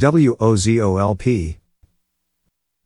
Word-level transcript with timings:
WOZOLP. 0.00 1.56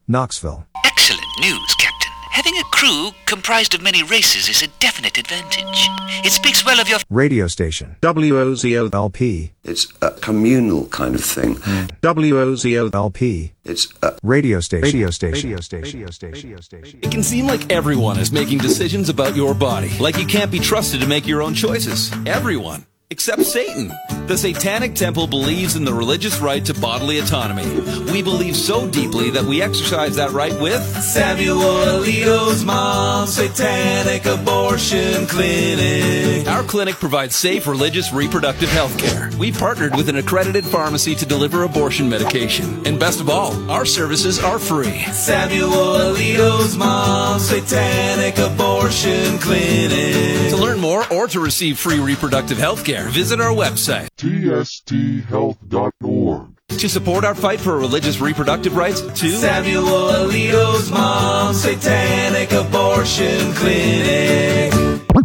Knoxville. 0.08 0.64
Excellent 0.82 1.26
news, 1.40 1.74
Captain. 1.74 2.10
Having 2.30 2.56
a 2.56 2.64
crew 2.64 3.10
comprised 3.26 3.74
of 3.74 3.82
many 3.82 4.02
races 4.02 4.48
is 4.48 4.62
a 4.62 4.68
definite 4.80 5.18
advantage. 5.18 5.88
It 6.24 6.32
speaks 6.32 6.64
well 6.64 6.80
of 6.80 6.88
your 6.88 7.00
Radio 7.10 7.48
station. 7.48 7.96
WOZOLP. 8.00 9.50
It's 9.62 9.92
a 10.00 10.10
communal 10.12 10.86
kind 10.86 11.14
of 11.14 11.22
thing. 11.22 11.56
WOZOLP. 12.00 13.52
It's 13.64 13.92
a 14.02 14.18
Radio 14.22 14.60
station. 14.60 14.82
Radio 14.82 15.10
station. 15.10 15.50
Radio 15.50 15.60
station. 15.60 16.00
Radio 16.00 16.10
station. 16.10 16.48
Radio 16.48 16.60
station. 16.62 17.00
It 17.02 17.10
can 17.10 17.22
seem 17.22 17.46
like 17.46 17.70
everyone 17.70 18.18
is 18.18 18.32
making 18.32 18.56
decisions 18.56 19.10
about 19.10 19.36
your 19.36 19.52
body. 19.52 19.90
Like 19.98 20.16
you 20.16 20.24
can't 20.24 20.50
be 20.50 20.60
trusted 20.60 21.02
to 21.02 21.06
make 21.06 21.26
your 21.26 21.42
own 21.42 21.52
choices. 21.52 22.10
Everyone. 22.24 22.86
Except 23.10 23.42
Satan. 23.42 23.92
The 24.32 24.38
Satanic 24.38 24.94
Temple 24.94 25.26
believes 25.26 25.76
in 25.76 25.84
the 25.84 25.92
religious 25.92 26.40
right 26.40 26.64
to 26.64 26.72
bodily 26.72 27.18
autonomy. 27.18 27.66
We 28.10 28.22
believe 28.22 28.56
so 28.56 28.88
deeply 28.88 29.28
that 29.28 29.44
we 29.44 29.60
exercise 29.60 30.16
that 30.16 30.30
right 30.30 30.58
with 30.58 30.80
Samuel 31.02 31.58
Alito's 31.58 32.64
Mom 32.64 33.26
Satanic 33.26 34.24
Abortion 34.24 35.26
Clinic. 35.26 36.48
Our 36.48 36.62
clinic 36.62 36.94
provides 36.94 37.36
safe 37.36 37.66
religious 37.66 38.10
reproductive 38.10 38.70
health 38.70 38.96
care. 38.96 39.30
We 39.38 39.52
partnered 39.52 39.94
with 39.96 40.08
an 40.08 40.16
accredited 40.16 40.64
pharmacy 40.64 41.14
to 41.16 41.26
deliver 41.26 41.64
abortion 41.64 42.08
medication. 42.08 42.86
And 42.86 42.98
best 42.98 43.20
of 43.20 43.28
all, 43.28 43.70
our 43.70 43.84
services 43.84 44.42
are 44.42 44.58
free. 44.58 45.00
Samuel 45.12 45.68
Alito's 45.68 46.74
Mom 46.74 47.38
Satanic 47.38 48.38
Abortion 48.38 49.38
Clinic. 49.40 50.48
To 50.48 50.56
learn 50.56 50.80
more 50.80 51.04
or 51.12 51.28
to 51.28 51.38
receive 51.38 51.78
free 51.78 52.00
reproductive 52.00 52.56
health 52.56 52.82
care, 52.82 53.08
visit 53.08 53.38
our 53.38 53.52
website. 53.52 54.08
tsthealth.org. 54.22 56.48
To 56.68 56.88
support 56.88 57.24
our 57.24 57.34
fight 57.34 57.60
for 57.60 57.76
religious 57.76 58.20
reproductive 58.20 58.76
rights, 58.76 59.00
to 59.00 59.30
Samuel 59.30 59.84
Alito's 59.84 60.90
Mom 60.90 61.52
Satanic 61.52 62.52
Abortion 62.52 63.52
Clinic. 63.54 64.72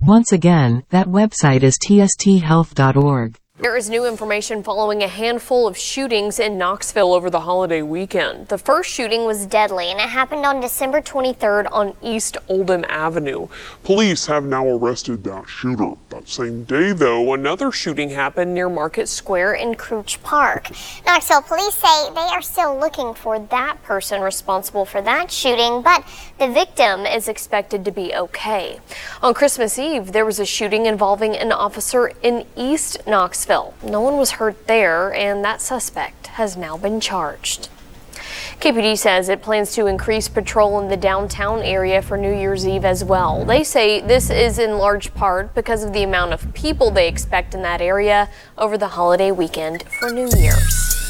Once 0.03 0.31
again, 0.31 0.83
that 0.89 1.07
website 1.07 1.63
is 1.63 1.77
tsthealth.org. 1.77 3.37
There 3.59 3.75
is 3.75 3.89
new 3.89 4.05
information 4.05 4.61
following 4.61 5.01
a 5.01 5.07
handful 5.07 5.65
of 5.65 5.75
shootings 5.75 6.39
in 6.39 6.59
Knoxville 6.59 7.11
over 7.11 7.31
the 7.31 7.39
holiday 7.39 7.81
weekend. 7.81 8.49
The 8.49 8.57
first 8.59 8.87
shooting 8.87 9.25
was 9.25 9.47
deadly 9.47 9.87
and 9.87 9.99
it 9.99 10.09
happened 10.09 10.45
on 10.45 10.61
December 10.61 11.01
23rd 11.01 11.67
on 11.71 11.95
East 12.03 12.37
Oldham 12.49 12.85
Avenue. 12.87 13.47
Police 13.83 14.27
have 14.27 14.43
now 14.43 14.67
arrested 14.67 15.23
that 15.23 15.49
shooter. 15.49 15.93
That 16.09 16.29
same 16.29 16.65
day, 16.65 16.93
though, 16.93 17.33
Another 17.33 17.71
shooting 17.71 18.11
happened 18.11 18.53
near 18.53 18.69
Market 18.69 19.07
Square 19.07 19.55
in 19.55 19.73
Krutch 19.73 20.21
Park. 20.21 20.69
Knoxville 21.07 21.41
police 21.41 21.73
say 21.73 22.13
they 22.13 22.19
are 22.19 22.43
still 22.43 22.77
looking 22.79 23.15
for 23.15 23.39
that 23.39 23.81
person 23.81 24.21
responsible 24.21 24.85
for 24.85 25.01
that 25.01 25.31
shooting, 25.31 25.81
but 25.81 26.05
the 26.37 26.47
victim 26.47 27.07
is 27.07 27.27
expected 27.27 27.83
to 27.85 27.91
be 27.91 28.13
okay. 28.13 28.79
On 29.23 29.33
Christmas 29.33 29.79
Eve, 29.79 30.11
there 30.11 30.25
was 30.25 30.39
a 30.39 30.45
shooting 30.45 30.85
involving 30.85 31.35
an 31.35 31.51
officer 31.51 32.11
in 32.21 32.45
East 32.55 32.99
Knoxville. 33.07 33.46
No 33.49 34.01
one 34.01 34.17
was 34.17 34.31
hurt 34.31 34.67
there, 34.67 35.13
and 35.13 35.41
that 35.45 35.61
suspect 35.61 36.27
has 36.27 36.57
now 36.57 36.77
been 36.77 36.99
charged. 36.99 37.69
KPD 38.59 38.97
says 38.97 39.29
it 39.29 39.41
plans 39.41 39.73
to 39.75 39.85
increase 39.85 40.27
patrol 40.27 40.81
in 40.81 40.89
the 40.89 40.97
downtown 40.97 41.61
area 41.61 42.01
for 42.01 42.17
New 42.17 42.33
Year's 42.33 42.67
Eve 42.67 42.83
as 42.83 43.05
well. 43.05 43.45
They 43.45 43.63
say 43.63 44.01
this 44.01 44.29
is 44.29 44.59
in 44.59 44.77
large 44.77 45.13
part 45.13 45.55
because 45.55 45.81
of 45.83 45.93
the 45.93 46.03
amount 46.03 46.33
of 46.33 46.53
people 46.53 46.91
they 46.91 47.07
expect 47.07 47.53
in 47.53 47.61
that 47.61 47.79
area 47.79 48.27
over 48.57 48.77
the 48.77 48.89
holiday 48.89 49.31
weekend 49.31 49.83
for 49.97 50.09
New 50.09 50.29
Year's. 50.37 51.07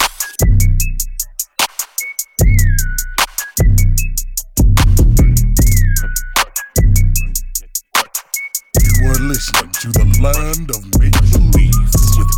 You 8.80 9.08
are 9.08 9.20
listening 9.22 9.72
to 9.72 9.88
the 9.90 10.20
land 10.22 10.70
of 10.70 10.97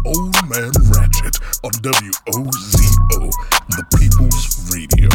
Old 0.10 0.34
Man 0.50 0.72
Ratchet 0.90 1.38
on 1.64 1.70
WOZO, 1.86 3.30
the 3.70 3.84
People's 3.94 4.42
Radio. 4.74 5.08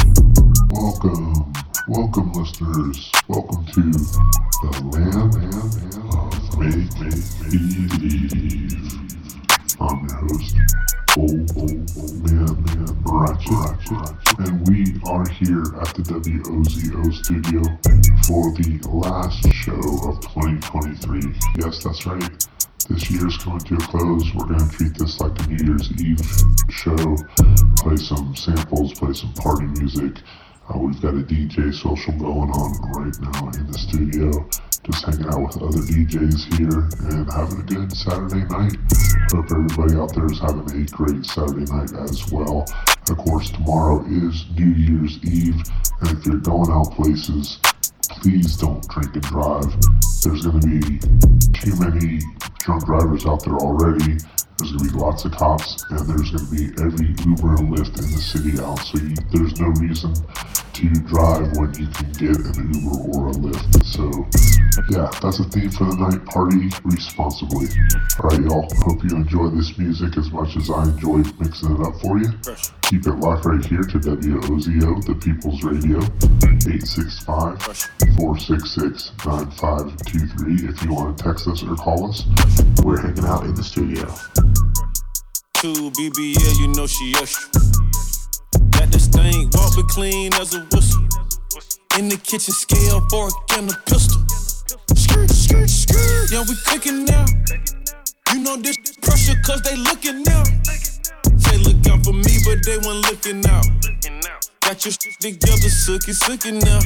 welcome, 0.71 1.53
welcome, 1.88 2.31
listeners. 2.32 3.10
Welcome 3.27 3.66
to 3.75 3.91
the 4.62 4.71
land 4.94 5.34
of 5.34 6.38
make 6.60 6.87
believe. 7.50 8.78
I'm 9.81 10.06
your 10.06 10.19
host, 10.31 10.55
old, 11.19 11.43
old, 11.59 11.91
old 11.99 12.15
man, 12.31 12.55
man, 12.62 12.94
Ratchet, 13.03 13.75
and 14.38 14.55
we 14.69 14.94
are 15.11 15.26
here 15.28 15.75
at 15.82 15.91
the 15.97 16.05
WOZO 16.06 17.12
studio 17.12 17.62
for 18.28 18.55
the 18.62 18.78
last 18.87 19.43
show 19.55 19.75
of 20.09 20.21
2023. 20.21 21.34
Yes, 21.59 21.82
that's 21.82 22.06
right. 22.06 22.47
This 22.89 23.11
year's 23.11 23.39
coming 23.39 23.61
to 23.61 23.75
a 23.77 23.78
close. 23.78 24.34
We're 24.34 24.45
going 24.45 24.61
to 24.61 24.77
treat 24.77 24.93
this 24.99 25.19
like 25.19 25.33
a 25.41 25.47
New 25.49 25.65
Year's 25.65 25.91
Eve 25.93 26.21
show. 26.69 27.17
Play 27.78 27.97
some 27.97 28.37
samples, 28.37 28.93
play 28.99 29.15
some 29.15 29.33
party 29.33 29.65
music. 29.81 30.22
Uh, 30.69 30.78
we've 30.78 31.00
got 31.00 31.15
a 31.15 31.25
DJ 31.25 31.73
social 31.73 32.12
going 32.19 32.50
on 32.50 32.73
right 32.93 33.17
now 33.23 33.49
in 33.59 33.67
the 33.69 33.78
studio. 33.78 34.31
Just 34.83 35.03
hanging 35.06 35.33
out 35.33 35.41
with 35.41 35.62
other 35.62 35.81
DJs 35.81 36.59
here 36.59 36.89
and 37.09 37.33
having 37.33 37.61
a 37.61 37.65
good 37.65 37.91
Saturday 37.91 38.44
night. 38.53 38.77
Hope 39.33 39.50
everybody 39.50 39.94
out 39.97 40.15
there 40.15 40.27
is 40.27 40.39
having 40.41 40.69
a 40.69 40.84
great 40.93 41.25
Saturday 41.25 41.65
night 41.73 41.94
as 42.05 42.31
well. 42.31 42.67
Of 43.09 43.17
course, 43.17 43.49
tomorrow 43.49 44.05
is 44.05 44.44
New 44.59 44.73
Year's 44.77 45.19
Eve, 45.25 45.56
and 46.03 46.19
if 46.19 46.27
you're 46.27 46.37
going 46.37 46.71
out 46.71 46.93
places, 46.93 47.61
please 48.21 48.59
don't 48.59 48.87
drink 48.89 49.15
and 49.15 49.23
drive. 49.23 49.75
There's 50.25 50.47
going 50.47 50.59
to 50.59 50.67
be 50.67 50.99
too 51.53 51.77
many 51.77 52.19
drunk 52.61 52.87
drivers 52.87 53.27
out 53.27 53.45
there 53.45 53.57
already. 53.57 54.17
There's 54.57 54.73
going 54.73 54.89
to 54.89 54.93
be 54.95 54.99
lots 54.99 55.27
of 55.27 55.33
cops, 55.33 55.85
and 55.91 55.99
there's 56.09 56.31
going 56.31 56.47
to 56.47 56.51
be 56.51 56.83
every 56.83 57.09
Uber 57.29 57.57
and 57.57 57.77
Lyft 57.77 57.99
in 57.99 58.11
the 58.11 58.23
city 58.23 58.59
out. 58.59 58.79
So 58.79 58.99
you, 58.99 59.15
there's 59.31 59.61
no 59.61 59.67
reason 59.83 60.15
to 60.75 60.91
drive 61.07 61.55
when 61.57 61.73
you 61.75 61.87
can 61.87 62.11
get 62.19 62.35
an 62.35 62.75
Uber 62.75 62.99
or 63.15 63.29
a 63.29 63.33
Lyft. 63.33 63.85
So 63.85 64.11
yeah, 64.91 65.09
that's 65.23 65.39
the 65.39 65.45
theme 65.51 65.71
for 65.71 65.85
the 65.85 65.95
night. 65.95 66.27
Party 66.27 66.69
responsibly. 66.83 67.69
All 68.19 68.27
right, 68.29 68.43
y'all. 68.43 68.67
Hope 68.83 68.99
you 69.05 69.15
enjoy 69.15 69.51
this 69.55 69.79
music 69.79 70.17
as 70.19 70.33
much 70.33 70.57
as 70.57 70.69
I 70.71 70.83
enjoy 70.83 71.19
mixing 71.39 71.77
it 71.77 71.81
up 71.81 71.95
for 72.03 72.19
you. 72.19 72.27
Keep 72.83 73.07
it 73.07 73.15
locked 73.23 73.45
right 73.47 73.65
here 73.65 73.85
to 73.87 73.99
WOZO, 73.99 75.05
the 75.07 75.15
People's 75.15 75.62
Radio, 75.62 76.01
865-466-9523 78.19 80.69
if 80.69 80.83
you 80.83 80.93
want 80.93 81.17
to 81.17 81.23
text 81.23 81.47
us 81.47 81.62
or 81.62 81.77
call 81.77 82.11
us. 82.11 82.25
We're 82.83 83.01
hanging 83.01 83.25
out 83.25 83.45
in 83.45 83.55
the 83.55 83.62
studio. 83.62 84.11
to 85.62 85.91
BBA, 85.95 86.59
you 86.59 86.67
know 86.75 86.87
she 86.87 87.15
extra. 87.15 87.62
Got 89.25 89.33
this 89.33 89.47
walk 89.55 89.79
it 89.79 89.89
clean 89.89 90.35
as 90.35 90.55
a 90.55 90.61
whistle. 90.71 91.01
In 91.99 92.09
the 92.11 92.17
kitchen, 92.17 92.53
scale, 92.53 93.01
fork, 93.09 93.33
and 93.57 93.71
a 93.71 93.75
pistol. 93.89 94.21
Skirt, 94.95 95.31
skirt, 95.31 95.71
skirt. 95.71 96.31
Yeah, 96.31 96.45
we 96.47 96.55
cooking 96.67 97.07
now. 97.07 97.25
You 98.33 98.41
know 98.43 98.57
this 98.57 98.77
pressure, 99.01 99.41
cause 99.47 99.62
they 99.62 99.77
looking 99.77 100.25
now. 100.25 100.45
Say 101.39 101.57
look 101.57 101.87
out 101.89 102.05
for 102.05 102.12
me, 102.12 102.37
but 102.45 102.61
they 102.67 102.77
weren't 102.85 103.01
looking 103.09 103.41
out. 103.49 103.65
Got 104.61 104.85
your 104.85 104.93
shit 104.93 105.17
together, 105.21 105.73
sookie, 105.73 106.12
sookie 106.12 106.61
now. 106.61 106.81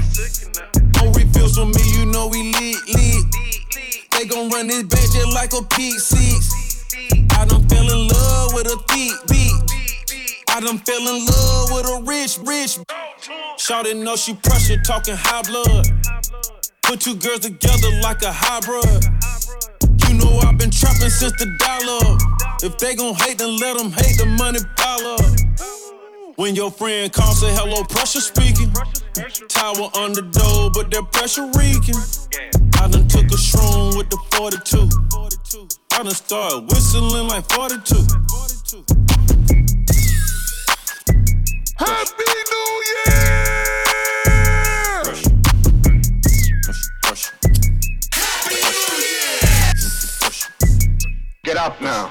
No 1.03 1.11
refills 1.11 1.57
from 1.57 1.73
me, 1.73 1.83
you 1.99 2.07
know 2.07 2.29
we 2.29 2.53
lit, 2.53 2.79
lit. 2.95 3.25
They 4.13 4.27
gon' 4.27 4.49
run 4.51 4.69
this 4.69 4.85
bitch 4.85 5.11
just 5.11 5.35
like 5.35 5.53
a 5.55 5.63
P6. 5.75 7.35
I 7.35 7.47
done 7.47 7.67
fell 7.69 7.91
in 7.91 8.09
love 8.09 8.55
with 8.55 8.67
a 8.67 8.79
thick 8.87 9.27
beat. 9.27 9.68
I 10.59 10.61
done 10.61 10.79
fell 10.79 10.99
in 10.99 11.25
love 11.25 11.71
with 11.71 11.87
a 11.87 12.03
rich, 12.03 12.37
rich. 12.43 12.79
Shawty 13.59 13.95
know 13.95 14.17
she 14.17 14.35
pressure, 14.35 14.77
talking 14.83 15.15
high 15.17 15.43
blood. 15.43 15.87
Put 16.83 17.01
two 17.01 17.15
girls 17.15 17.47
together 17.47 17.91
like 18.03 18.23
a 18.23 18.33
hybrid. 18.35 19.05
You 20.09 20.15
know 20.19 20.39
I've 20.43 20.59
been 20.59 20.73
trapping 20.73 21.11
since 21.11 21.31
the 21.39 21.47
dollar. 21.63 22.19
If 22.65 22.77
they 22.79 22.97
gon' 22.97 23.15
hate, 23.15 23.39
then 23.39 23.57
let 23.59 23.79
them 23.79 23.93
hate 23.93 24.19
the 24.19 24.27
money 24.37 24.59
pile 24.77 25.07
up. 25.15 26.35
When 26.35 26.57
your 26.57 26.73
friend 26.73 27.13
calls, 27.13 27.39
say 27.39 27.55
hello, 27.55 27.85
pressure 27.85 28.19
speaking. 28.19 28.73
Tower 29.47 29.95
the 30.11 30.27
door, 30.27 30.73
but 30.75 30.91
that 30.91 31.13
pressure 31.13 31.47
reeking. 31.55 31.95
I 32.83 32.89
done 32.91 33.07
took 33.07 33.31
a 33.31 33.39
shroom 33.39 33.97
with 33.97 34.11
the 34.11 34.19
42. 34.35 34.91
I 35.93 36.03
done 36.03 36.11
started 36.11 36.67
whistling 36.67 37.29
like 37.29 37.49
42. 37.49 39.18
Up 51.59 51.81
now. 51.81 52.09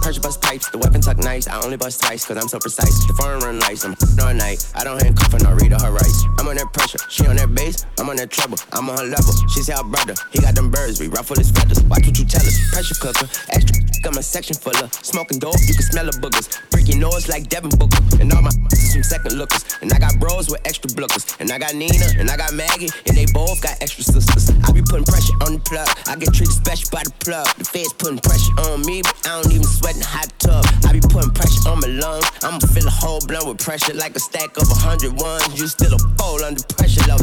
Pressure 0.00 0.20
bust 0.20 0.40
pipes, 0.40 0.70
The 0.70 0.78
weapon 0.78 1.00
tuck 1.00 1.18
nice. 1.18 1.46
I 1.48 1.60
only 1.60 1.76
bust 1.76 2.00
twice, 2.00 2.24
cause 2.24 2.36
I'm 2.36 2.48
so 2.48 2.58
precise. 2.58 3.06
The 3.06 3.12
foreign 3.14 3.40
run 3.40 3.58
lights. 3.58 3.84
I'm 3.84 3.94
all 4.20 4.34
night. 4.34 4.64
I 4.74 4.84
don't 4.84 5.02
handcuff 5.02 5.34
and 5.34 5.46
I 5.46 5.52
read 5.52 5.72
her 5.72 5.90
rights. 5.90 6.24
I'm 6.38 6.48
on 6.48 6.56
that 6.56 6.72
pressure. 6.72 6.98
She 7.08 7.26
on 7.26 7.36
that 7.36 7.54
bass. 7.54 7.84
I'm 7.98 8.08
on 8.08 8.16
that 8.16 8.30
treble. 8.30 8.58
I'm 8.72 8.88
on 8.88 8.98
her 8.98 9.04
level. 9.04 9.34
She's 9.48 9.68
our 9.70 9.82
oh, 9.84 9.88
brother. 9.88 10.14
He 10.30 10.38
got 10.40 10.54
them 10.54 10.70
birds. 10.70 11.00
We 11.00 11.08
ruffle 11.08 11.36
his 11.36 11.50
feathers. 11.50 11.82
Watch 11.84 12.06
what 12.06 12.18
you 12.18 12.24
tell 12.24 12.42
us. 12.42 12.56
Pressure 12.72 12.94
cooker. 12.94 13.28
Extra. 13.50 13.91
Got 14.02 14.16
my 14.16 14.20
section 14.20 14.56
full 14.56 14.76
of 14.82 14.92
smoking 14.94 15.38
dope. 15.38 15.54
You 15.62 15.74
can 15.74 15.86
smell 15.86 16.06
the 16.06 16.12
boogers. 16.18 16.50
Break 16.70 16.88
your 16.88 16.98
nose 16.98 17.28
like 17.28 17.48
Devin 17.48 17.70
Booker. 17.78 18.02
And 18.18 18.32
all 18.32 18.42
my 18.42 18.50
some 18.74 19.02
second 19.04 19.38
lookers. 19.38 19.62
And 19.80 19.92
I 19.92 19.98
got 19.98 20.18
bros 20.18 20.50
with 20.50 20.60
extra 20.66 20.90
blookers. 20.90 21.38
And 21.38 21.50
I 21.52 21.58
got 21.58 21.74
Nina. 21.74 22.18
And 22.18 22.28
I 22.28 22.36
got 22.36 22.52
Maggie. 22.52 22.90
And 23.06 23.16
they 23.16 23.26
both 23.32 23.62
got 23.62 23.78
extra 23.80 24.02
sisters. 24.02 24.50
I 24.66 24.72
be 24.72 24.82
putting 24.82 25.06
pressure 25.06 25.38
on 25.46 25.54
the 25.54 25.62
plug. 25.62 25.86
I 26.10 26.16
get 26.16 26.34
treated 26.34 26.50
special 26.50 26.90
by 26.90 27.06
the 27.06 27.14
plug. 27.22 27.46
The 27.54 27.64
feds 27.64 27.92
putting 27.94 28.18
pressure 28.18 28.52
on 28.66 28.82
me, 28.82 29.02
but 29.02 29.14
I 29.22 29.40
don't 29.40 29.52
even 29.54 29.70
sweat 29.70 29.94
in 29.94 30.02
the 30.02 30.10
hot 30.10 30.34
tub. 30.42 30.66
I 30.82 30.92
be 30.92 31.00
putting 31.00 31.30
pressure 31.30 31.62
on 31.70 31.78
my 31.78 31.86
lungs. 31.86 32.26
I'ma 32.42 32.58
fill 32.58 32.86
a 32.86 32.90
whole 32.90 33.22
blunt 33.30 33.46
with 33.46 33.62
pressure 33.62 33.94
like 33.94 34.16
a 34.16 34.20
stack 34.20 34.56
of 34.58 34.66
a 34.66 34.78
hundred 34.82 35.14
ones. 35.14 35.46
You 35.54 35.70
still 35.70 35.94
a 35.94 35.98
fold 36.18 36.42
under 36.42 36.62
pressure, 36.74 37.06
love. 37.06 37.22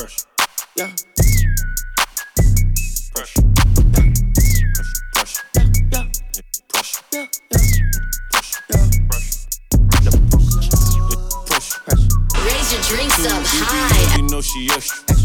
Pressure. 0.00 0.26
Yeah. 0.80 1.13
She 14.54 14.70
extra. 14.70 15.16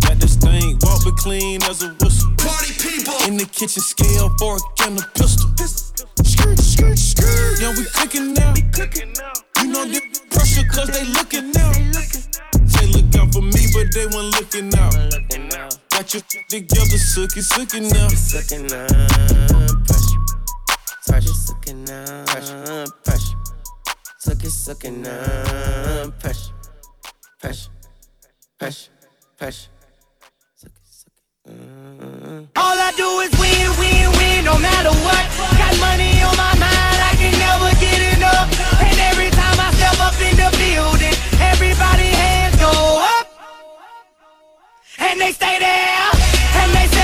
Got 0.00 0.20
this 0.20 0.36
thing, 0.36 0.76
walk 0.82 1.00
but 1.04 1.16
clean 1.16 1.62
as 1.64 1.82
a 1.82 1.88
whistle. 2.00 2.30
Party 2.36 2.72
people. 2.76 3.14
In 3.26 3.36
the 3.36 3.46
kitchen, 3.46 3.82
scale, 3.82 4.28
fork, 4.38 4.60
and 4.84 4.98
a 4.98 5.02
pistol. 5.16 5.48
Skirt, 5.56 6.58
skirt, 6.58 6.98
skirt. 6.98 7.60
Yeah, 7.60 7.72
we 7.72 7.84
cooking 7.96 8.34
now. 8.34 8.52
We 8.52 8.62
cooking 8.72 9.12
now. 9.16 9.32
You 9.62 9.72
know 9.72 9.84
the 9.86 10.00
pressure, 10.30 10.66
cause 10.68 10.88
they 10.88 11.04
looking 11.16 11.52
now. 11.52 11.72
Say 12.68 12.86
look 12.92 13.16
out 13.16 13.32
for 13.32 13.40
me, 13.40 13.64
but 13.72 13.88
they 13.94 14.06
weren't 14.12 14.32
looking 14.36 14.68
out. 14.76 14.92
Got 15.90 16.12
your 16.12 16.22
together, 16.48 17.00
sucky, 17.00 17.40
sucky 17.40 17.80
now. 17.80 18.08
Sucking 18.08 18.68
up 18.72 19.86
pressure. 19.86 20.20
Pressure. 21.06 21.32
Sucking 21.32 21.90
up 21.90 23.04
pressure. 23.04 23.36
Sucking, 24.18 24.50
sucking 24.50 25.06
up 25.06 26.20
pressure. 26.20 26.52
Pressure. 27.40 27.77
Pressure. 28.58 28.90
Pressure. 29.36 29.70
Sucking, 30.56 30.74
sucking. 30.82 32.48
All 32.56 32.74
I 32.74 32.90
do 32.96 33.06
is 33.22 33.30
win, 33.38 33.70
win, 33.78 34.10
win, 34.18 34.44
no 34.44 34.58
matter 34.58 34.90
what. 35.06 35.24
Got 35.54 35.78
money 35.78 36.10
on 36.26 36.34
my 36.34 36.50
mind, 36.58 36.98
I 37.06 37.14
can 37.14 37.30
never 37.38 37.70
get 37.78 38.18
enough. 38.18 38.50
And 38.82 38.98
every 39.14 39.30
time 39.30 39.54
I 39.62 39.70
step 39.78 39.94
up 40.02 40.18
in 40.18 40.34
the 40.34 40.50
building, 40.58 41.14
everybody 41.38 42.10
hands 42.10 42.56
go 42.58 42.74
up. 42.98 43.30
And 44.98 45.20
they 45.20 45.30
stay 45.30 45.62
there, 45.62 46.10
and 46.58 46.74
they 46.74 46.86
say 46.90 46.97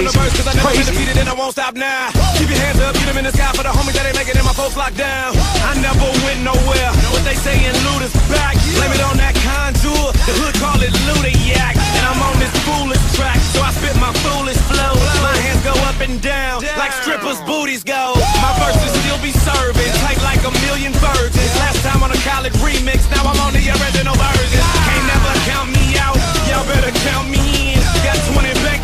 been 0.00 0.96
defeated 0.96 1.16
and 1.20 1.28
I 1.28 1.34
won't 1.34 1.52
stop 1.52 1.74
now. 1.74 2.08
Keep 2.40 2.48
your 2.48 2.60
hands 2.60 2.80
up, 2.80 2.94
get 2.96 3.04
them 3.04 3.18
in 3.20 3.24
the 3.28 3.34
sky 3.36 3.52
for 3.52 3.64
the 3.64 3.72
homies 3.72 3.92
that 4.00 4.08
ain't 4.08 4.16
making 4.16 4.32
it, 4.32 4.44
my 4.44 4.56
folks 4.56 4.76
locked 4.76 4.96
down. 4.96 5.36
I 5.60 5.76
never 5.76 6.08
went 6.24 6.40
nowhere. 6.40 6.90
Know 7.04 7.12
What 7.12 7.24
they 7.28 7.36
saying, 7.36 7.74
Luda's 7.84 8.14
back. 8.32 8.56
Blame 8.80 8.92
it 8.96 9.02
on 9.04 9.20
that 9.20 9.36
contour. 9.44 10.16
The 10.24 10.32
hood 10.40 10.56
call 10.56 10.80
it 10.80 10.94
Ludiac. 11.04 11.76
And 11.76 12.02
I'm 12.08 12.20
on 12.22 12.36
this 12.40 12.52
foolish 12.64 13.02
track, 13.12 13.36
so 13.52 13.60
I 13.60 13.76
spit 13.76 13.92
my 14.00 14.12
foolish 14.24 14.60
flow. 14.72 14.94
My 15.20 15.36
hands 15.44 15.60
go 15.60 15.74
up 15.84 15.98
and 16.00 16.16
down 16.24 16.64
like 16.80 16.96
strippers' 16.96 17.40
booties 17.44 17.84
go. 17.84 18.16
My 18.40 18.52
verses 18.56 18.88
still 19.04 19.20
be 19.20 19.36
serving, 19.36 19.92
tight 20.00 20.20
like 20.24 20.40
a 20.48 20.52
million 20.64 20.96
virgins. 20.96 21.52
Last 21.60 21.84
time 21.84 22.00
on 22.00 22.08
a 22.08 22.20
college 22.24 22.56
remix, 22.64 23.04
now 23.12 23.28
I'm 23.28 23.36
on 23.44 23.52
the 23.52 23.64
original 23.68 24.16
version. 24.16 24.64
Can't 24.64 25.06
never 25.12 25.32
count 25.44 25.68
me 25.76 26.00
out, 26.00 26.16
y'all 26.48 26.64
better 26.64 26.94
count 27.04 27.28
me 27.28 27.68
in. 27.68 27.69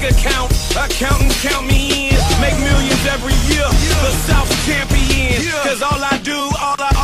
Got 0.06 0.12
20 0.12 0.16
bank 0.16 0.26
accounts, 0.26 0.70
accountants 0.76 1.42
count 1.42 1.66
me 1.66 2.10
in. 2.10 2.16
Make 2.40 2.58
millions 2.58 3.06
every 3.06 3.34
year, 3.50 3.66
the 3.66 4.12
South 4.26 4.50
champion. 4.66 5.42
Cause 5.62 5.82
all 5.82 6.02
I 6.02 6.18
do, 6.22 6.36
all 6.36 6.76
I, 6.78 6.95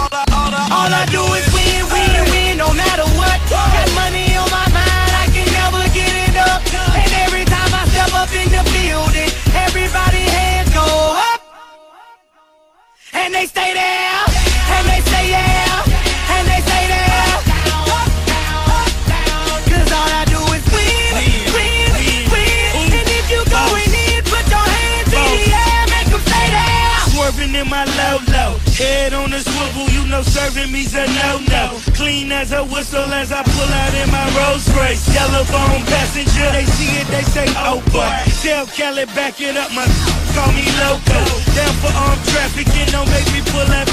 serving 30.62 30.94
a 30.94 31.06
no 31.18 31.40
no. 31.50 31.80
Clean 31.94 32.30
as 32.30 32.52
a 32.52 32.62
whistle 32.64 33.10
as 33.12 33.32
I 33.32 33.42
pull 33.42 33.70
out 33.72 33.94
in 33.94 34.10
my 34.10 34.26
Rolls 34.38 34.68
Royce. 34.76 35.02
Yellow 35.12 35.44
bone 35.50 35.82
passenger, 35.90 36.48
they 36.52 36.64
see 36.64 36.98
it, 37.00 37.06
they 37.08 37.22
say 37.22 37.46
oh 37.58 37.82
boy. 37.90 38.06
Del 38.42 38.66
Kelly 38.66 39.06
back 39.14 39.40
it 39.40 39.56
up, 39.56 39.70
my 39.74 39.86
call 40.34 40.50
me 40.52 40.66
loco. 40.82 41.18
Down 41.54 41.74
for 41.82 41.92
armed 41.94 42.22
trafficking, 42.30 42.88
don't 42.92 43.08
make 43.10 43.26
me 43.32 43.42
pull 43.50 43.66
up. 43.66 43.88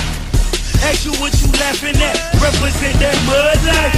Ask 0.86 1.06
you 1.06 1.14
what 1.20 1.34
you 1.42 1.50
laughing 1.60 1.98
at, 1.98 2.16
represent 2.40 2.96
that 3.02 3.18
mud 3.28 3.60
life. 3.68 3.96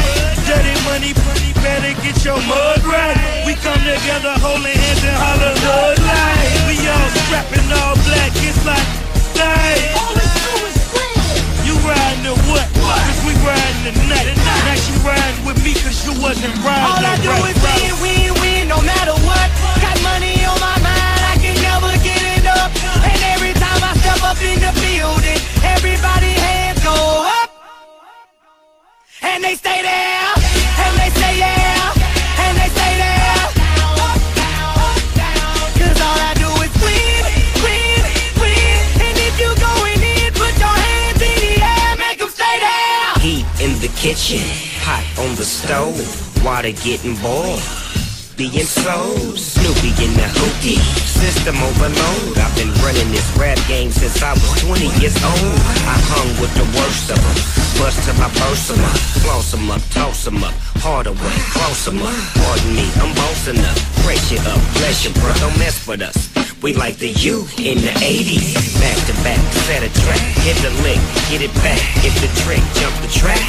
Dirty 0.47 0.75
money, 0.87 1.13
better 1.61 1.93
get 2.01 2.17
your 2.25 2.39
mud 2.47 2.81
right. 2.83 3.43
We 3.45 3.53
come 3.59 3.79
together 3.83 4.33
holding 4.41 4.73
hands 4.73 5.03
and 5.03 5.17
holler 5.17 5.55
hood 5.59 5.99
life. 6.01 6.67
We 6.67 6.75
all 6.89 7.09
strapping 7.25 7.69
all 7.69 7.95
black, 8.07 8.33
it's 8.41 8.65
like, 8.65 8.87
hey. 9.37 10.20
Riding 11.91 12.23
the 12.23 12.35
what? 12.47 12.65
Cause 12.71 13.19
we 13.27 13.33
riding 13.43 13.83
the 13.83 13.93
night. 14.07 14.27
Now 14.37 14.75
she 14.79 14.93
riding 15.03 15.43
with 15.45 15.59
me 15.63 15.73
cause 15.83 15.99
you 16.07 16.13
wasn't 16.23 16.55
riding 16.63 16.87
All 16.87 17.03
I 17.03 17.15
do 17.19 17.29
right 17.29 17.51
is 17.51 17.59
route. 17.59 17.99
win, 18.01 18.31
win, 18.31 18.41
win, 18.41 18.63
no 18.71 18.79
matter 18.81 19.15
what. 19.27 19.47
Got 19.83 19.97
money 20.01 20.39
on 20.47 20.55
my 20.63 20.77
mind, 20.79 21.21
I 21.33 21.35
can 21.43 21.55
never 21.59 21.91
get 22.07 22.21
it 22.37 22.45
up. 22.47 22.71
And 23.03 23.19
every 23.35 23.53
time 23.59 23.81
I 23.83 23.91
step 23.99 24.21
up 24.23 24.39
in 24.39 24.57
the 24.63 24.71
building, 24.79 25.39
everybody 25.67 26.31
hands 26.31 26.79
go 26.83 26.95
up. 27.43 27.49
And 29.21 29.43
they 29.43 29.55
stay 29.55 29.81
there, 29.83 30.35
kitchen, 44.01 44.41
hot 44.81 45.05
on 45.21 45.29
the 45.37 45.45
stove, 45.45 45.93
water 46.43 46.73
getting 46.81 47.13
boiled. 47.21 47.61
Being 48.33 48.65
sold, 48.65 49.37
Snoopy 49.37 49.93
in 50.01 50.17
the 50.17 50.25
hookie, 50.41 50.81
system 51.05 51.53
overload. 51.61 52.33
I've 52.33 52.49
been 52.57 52.73
running 52.81 53.13
this 53.13 53.29
rap 53.37 53.61
game 53.67 53.91
since 53.91 54.23
I 54.23 54.33
was 54.33 54.57
20 54.65 54.89
years 54.97 55.13
old. 55.21 55.57
I 55.85 56.01
hung 56.17 56.29
with 56.41 56.49
the 56.57 56.65
worst 56.73 57.13
of 57.13 57.21
them, 57.21 57.37
bust 57.77 58.01
I 58.09 58.25
burst 58.41 58.73
'em 58.73 58.81
up, 58.81 58.97
floss 59.21 59.53
'em 59.53 59.69
up, 59.69 59.81
toss 59.93 60.25
'em 60.25 60.43
up, 60.43 60.55
harder 60.81 61.13
way, 61.13 61.37
cross 61.53 61.87
'em 61.87 62.01
up. 62.01 62.17
Pardon 62.41 62.73
me, 62.73 62.89
I'm 62.97 63.13
bossing 63.13 63.61
up, 63.61 63.77
pressure 64.01 64.41
up, 64.49 64.61
bless 64.81 65.05
you, 65.05 65.11
bro, 65.13 65.29
don't 65.37 65.57
mess 65.59 65.77
with 65.85 66.01
us. 66.01 66.30
We 66.61 66.77
like 66.77 66.97
the 67.01 67.09
U 67.09 67.41
in 67.57 67.81
the 67.81 67.89
80s, 68.05 68.53
back 68.77 68.93
to 69.09 69.13
back, 69.25 69.41
set 69.65 69.81
a 69.81 69.89
track, 70.05 70.21
hit 70.45 70.53
the 70.61 70.69
lick, 70.85 71.01
get 71.33 71.41
it 71.41 71.49
back, 71.65 71.81
hit 72.05 72.13
the 72.21 72.29
trick, 72.45 72.61
jump 72.77 72.93
the 73.01 73.09
track. 73.09 73.41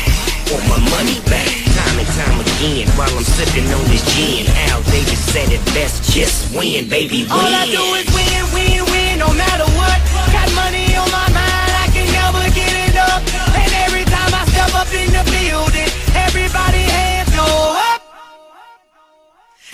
Want 0.48 0.64
my 0.64 0.80
money 0.88 1.20
back, 1.28 1.44
time 1.76 2.00
and 2.00 2.08
time 2.16 2.40
again, 2.40 2.88
while 2.96 3.12
I'm 3.12 3.20
sipping 3.20 3.68
on 3.68 3.84
this 3.92 4.00
gin. 4.16 4.48
Al 4.72 4.80
Davis 4.88 5.20
said 5.28 5.52
it 5.52 5.60
best, 5.76 6.08
just 6.08 6.56
win, 6.56 6.88
baby, 6.88 7.28
win. 7.28 7.36
All 7.36 7.52
I 7.52 7.68
do 7.68 7.84
is 8.00 8.08
win, 8.16 8.44
win, 8.56 8.80
win, 8.88 9.20
no 9.20 9.28
matter 9.36 9.68
what. 9.76 10.00
Got 10.32 10.48
money 10.56 10.88
on 10.96 11.04
my 11.12 11.28
mind, 11.36 11.72
I 11.84 11.92
can 11.92 12.08
never 12.16 12.48
get 12.56 12.72
it 12.88 12.96
up. 12.96 13.20
And 13.60 13.70
every 13.84 14.08
time 14.08 14.32
I 14.32 14.48
step 14.56 14.72
up 14.72 14.88
in 14.88 15.12
the 15.12 15.24
building, 15.28 15.92
everybody 16.16 16.80
hands 16.80 17.28
go 17.36 17.44
up. 17.92 18.00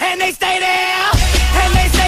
And 0.02 0.18
they 0.18 0.34
stay 0.34 0.58
there, 0.58 1.10
and 1.62 1.70
they 1.78 1.86
say 1.94 2.07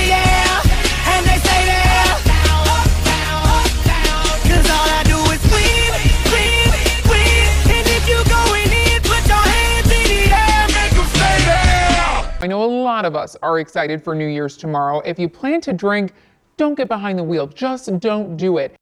I 12.43 12.47
know 12.47 12.65
a 12.65 12.73
lot 12.83 13.05
of 13.05 13.15
us 13.15 13.37
are 13.43 13.59
excited 13.59 14.03
for 14.03 14.15
New 14.15 14.27
Year's 14.27 14.57
tomorrow. 14.57 15.01
If 15.01 15.19
you 15.19 15.29
plan 15.29 15.61
to 15.61 15.75
drink, 15.75 16.15
don't 16.57 16.75
get 16.75 16.89
behind 16.89 17.19
the 17.19 17.23
wheel. 17.23 17.47
Just 17.47 18.01
don't 18.01 18.39
do 18.39 18.57
it. 18.57 18.80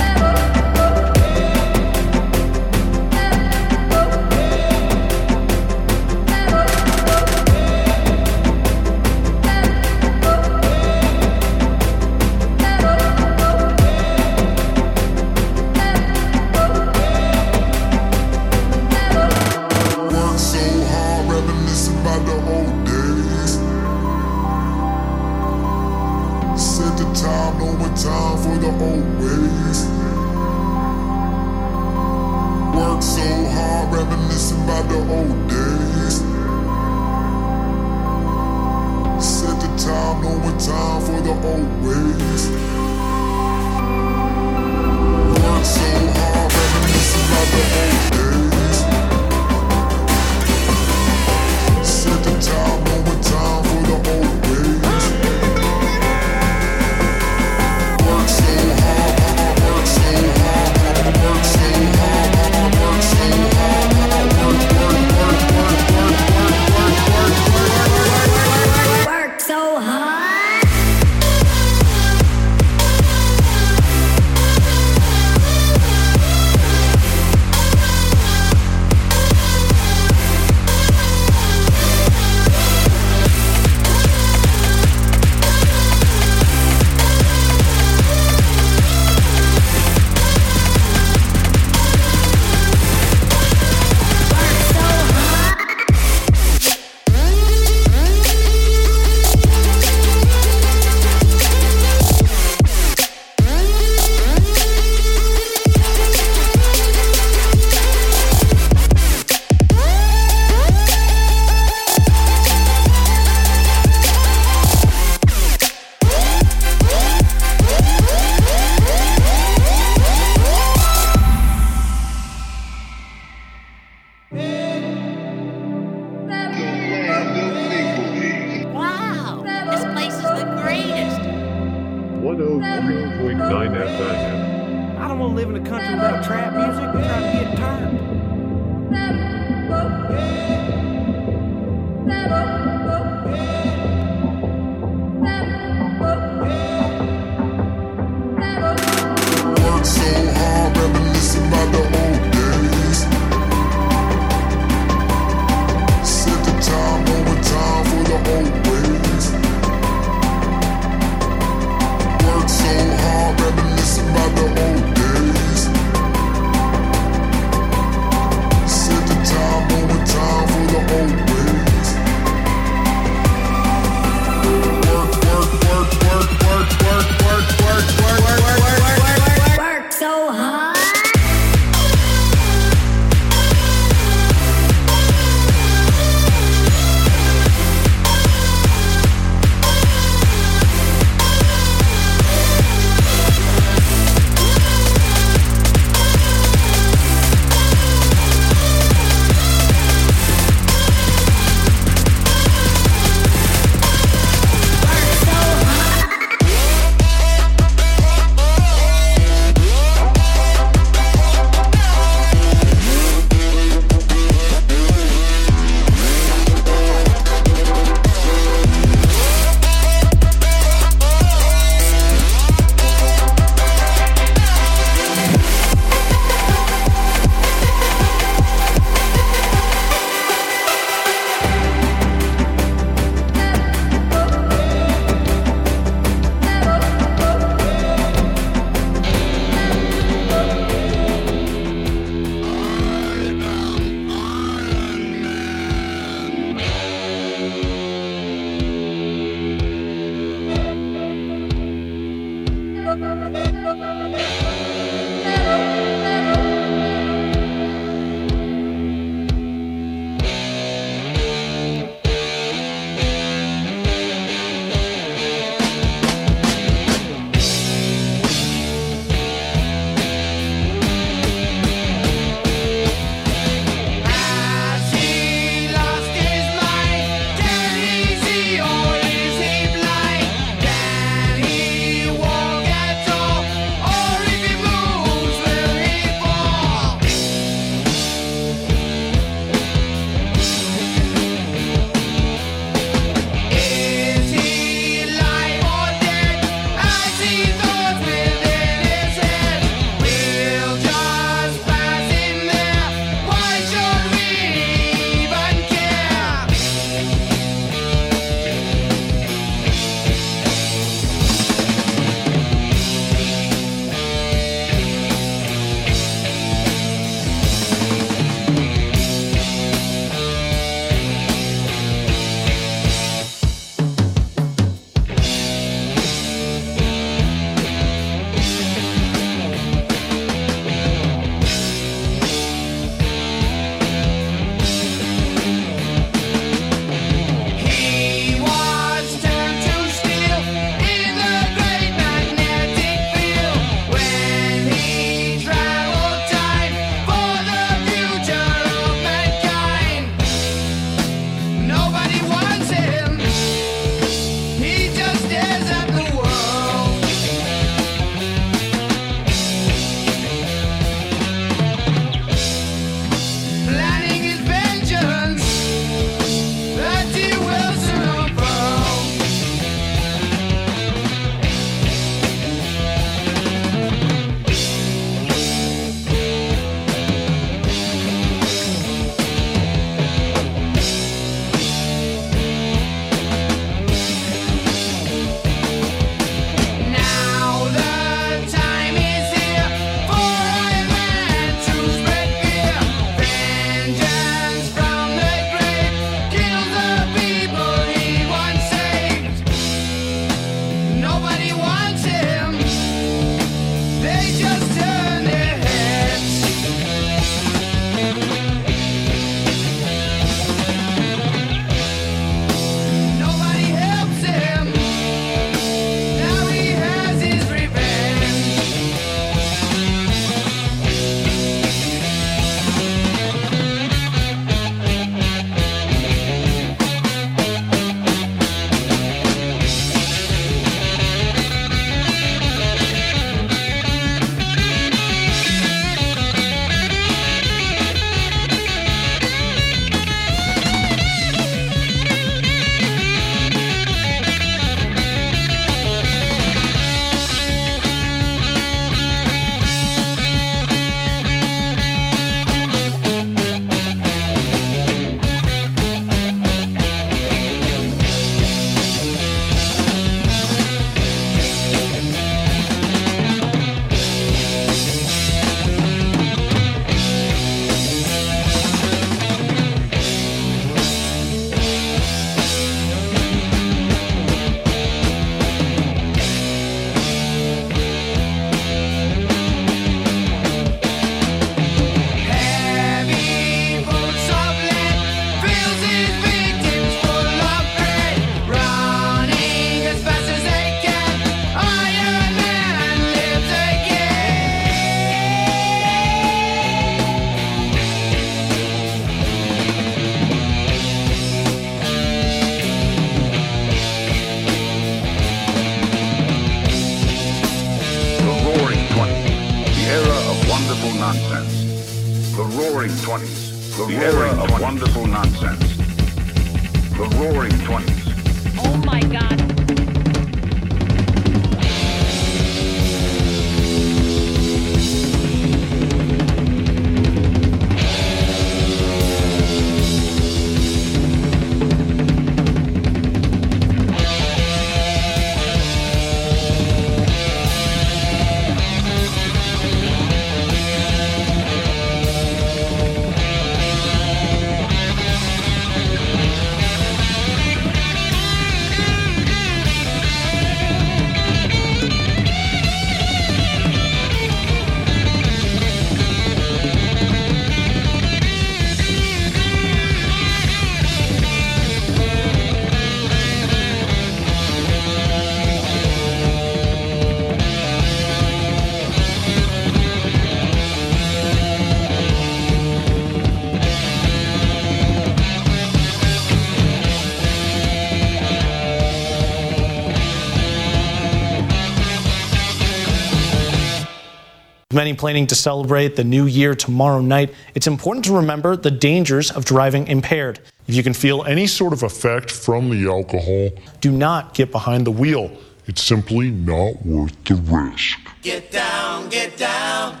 Many 584.86 584.96
planning 584.96 585.26
to 585.26 585.34
celebrate 585.34 585.96
the 585.96 586.04
new 586.04 586.26
year 586.26 586.54
tomorrow 586.54 587.00
night. 587.00 587.34
It's 587.56 587.66
important 587.66 588.04
to 588.04 588.14
remember 588.14 588.54
the 588.56 588.70
dangers 588.70 589.32
of 589.32 589.44
driving 589.44 589.88
impaired. 589.88 590.38
If 590.68 590.76
you 590.76 590.84
can 590.84 590.94
feel 590.94 591.24
any 591.24 591.48
sort 591.48 591.72
of 591.72 591.82
effect 591.82 592.30
from 592.30 592.70
the 592.70 592.88
alcohol, 592.88 593.50
do 593.80 593.90
not 593.90 594.34
get 594.34 594.52
behind 594.52 594.86
the 594.86 594.92
wheel. 594.92 595.36
It's 595.66 595.82
simply 595.82 596.30
not 596.30 596.86
worth 596.86 597.16
the 597.24 597.34
risk. 597.34 597.98
Get 598.22 598.52
down, 598.52 599.08
get 599.08 599.36
down, 599.36 600.00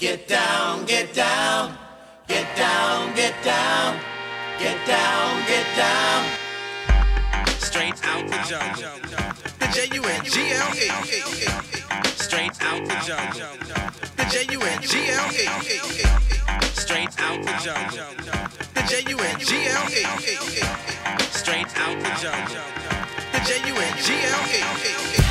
get 0.00 0.26
down, 0.26 0.84
get 0.84 1.14
down, 1.14 2.26
get 2.26 2.56
down, 2.64 3.14
get 3.14 3.34
down, 3.44 4.00
get 4.58 4.84
down, 4.84 5.46
get 5.46 5.76
down. 5.76 6.26
Straight 7.60 8.04
out 8.04 8.26
the 8.26 8.40
jungle. 8.48 8.82
The 9.60 9.66
J-U-N-G-L-E. 9.72 10.88
Straight 12.16 12.60
out 12.64 12.84
the 12.84 12.96
jungle. 13.06 14.13
J 14.34 14.48
U 14.50 14.60
N 14.60 14.82
G 14.82 15.10
L 15.10 15.30
E. 15.30 15.46
Straight 16.72 17.08
out 17.20 17.40
the 17.46 17.52
jungle. 17.62 17.98
The 18.74 18.82
J 18.88 19.04
U 19.08 19.16
N 19.16 19.38
G 19.38 19.66
L 19.68 19.86
E. 19.86 20.02
Straight 21.30 21.68
out 21.78 21.96
the 22.02 22.20
jungle. 22.20 22.56
The 23.30 23.38
J 23.46 23.68
U 23.68 23.76
N 23.76 23.96
G 24.02 24.12
L 24.24 25.20
E. 25.20 25.23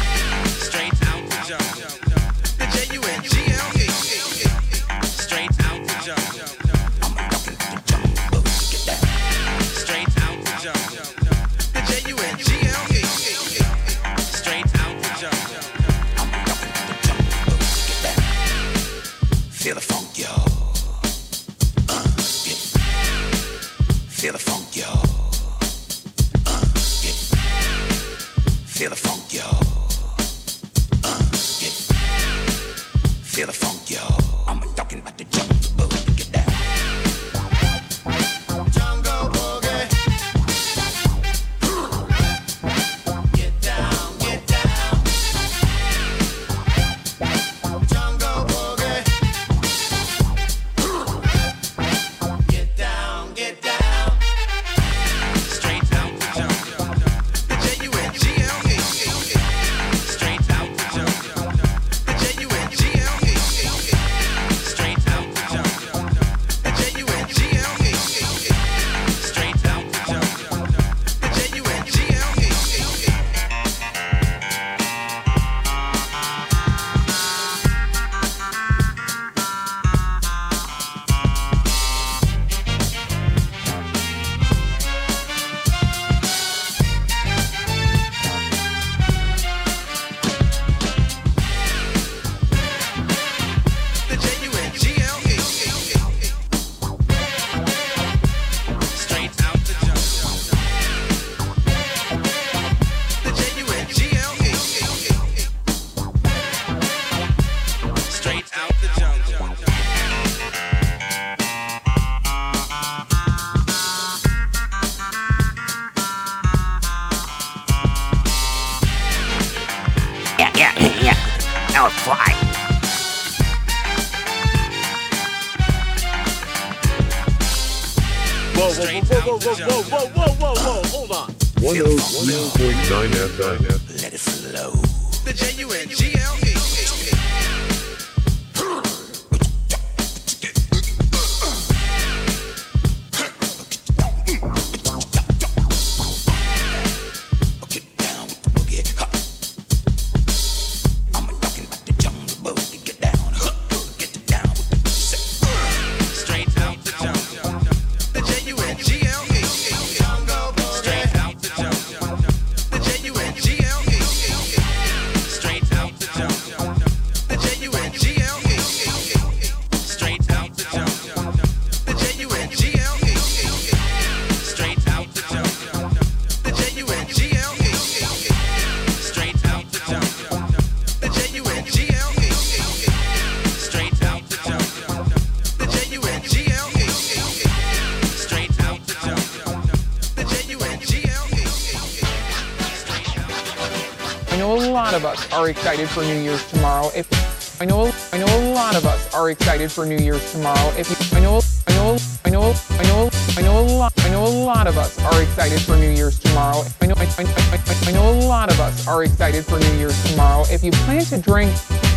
are 195.44 195.50
excited 195.50 195.90
for 195.90 196.04
New 196.04 196.16
Year's 196.16 196.50
tomorrow. 196.50 196.90
If 196.96 197.62
I 197.62 197.66
know, 197.66 197.92
I 198.14 198.18
know 198.18 198.28
a 198.28 198.54
lot 198.54 198.78
of 198.78 198.86
us 198.86 199.14
are 199.14 199.30
excited 199.30 199.70
for 199.70 199.86
New 199.86 199.98
Year's 199.98 200.32
tomorrow. 200.32 200.72
If 200.78 200.90
you, 200.90 201.18
I 201.18 201.20
know, 201.20 201.42
I 201.68 201.74
know, 201.76 201.98
I 202.24 202.30
know, 202.30 202.54
I 202.70 202.84
know, 202.84 203.10
I 203.36 203.42
know 203.42 203.60
a 203.60 203.68
lot, 203.78 203.94
I 203.98 204.10
know 204.10 204.26
a 204.26 204.36
lot 204.46 204.68
of 204.68 204.78
us 204.78 204.98
are 205.00 205.22
excited 205.22 205.60
for 205.60 205.76
New 205.76 205.90
Year's 205.90 206.18
tomorrow. 206.18 206.64
I 206.80 206.86
know, 206.86 206.96
I, 206.96 207.04
I, 207.18 207.26
I, 207.58 207.90
I 207.90 207.92
know 207.92 208.10
a 208.10 208.20
lot 208.26 208.52
of 208.52 208.60
us 208.62 208.88
are 208.88 209.04
excited 209.04 209.44
for 209.44 209.60
New 209.60 209.74
Year's 209.74 210.02
tomorrow. 210.12 210.46
If 210.50 210.64
you 210.64 210.72
plan 210.72 211.04
to 211.06 211.18
drink, 211.20 211.52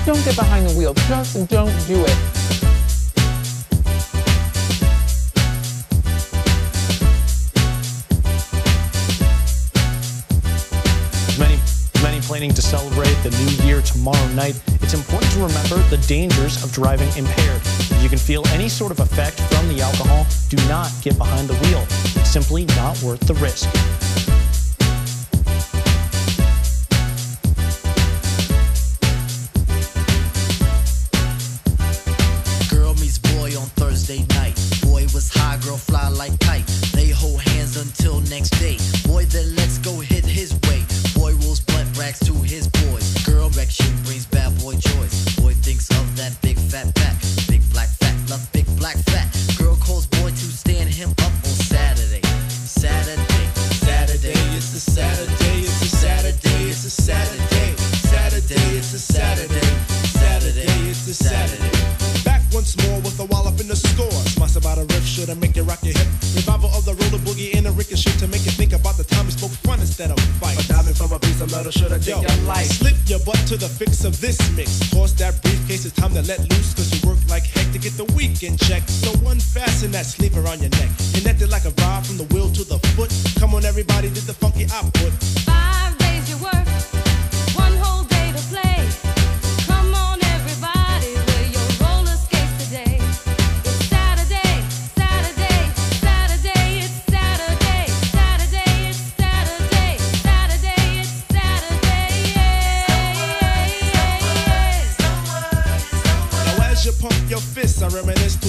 don't 0.04 0.24
get 0.24 0.34
behind 0.34 0.68
the 0.68 0.74
wheel. 0.74 0.94
Just 0.94 1.48
don't 1.48 1.70
do 1.86 2.04
it. 2.04 2.18
Many, 11.38 11.60
many 12.02 12.20
planning 12.22 12.52
to 12.54 12.62
celebrate 12.62 12.95
the 13.22 13.30
new 13.30 13.66
year 13.66 13.82
tomorrow 13.82 14.28
night. 14.34 14.60
It's 14.82 14.94
important 14.94 15.30
to 15.32 15.38
remember 15.40 15.76
the 15.88 15.98
dangers 16.06 16.62
of 16.62 16.72
driving 16.72 17.08
impaired. 17.16 17.60
If 17.64 18.02
you 18.02 18.08
can 18.08 18.18
feel 18.18 18.46
any 18.48 18.68
sort 18.68 18.92
of 18.92 19.00
effect 19.00 19.40
from 19.52 19.68
the 19.68 19.80
alcohol, 19.80 20.26
do 20.48 20.56
not 20.68 20.90
get 21.02 21.18
behind 21.18 21.48
the 21.48 21.54
wheel. 21.66 21.82
It's 22.20 22.30
simply 22.30 22.64
not 22.76 23.00
worth 23.02 23.20
the 23.20 23.34
risk. 23.34 23.68